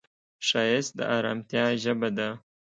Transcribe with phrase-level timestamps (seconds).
[0.47, 2.29] ښایست د ارامتیا ژبه ده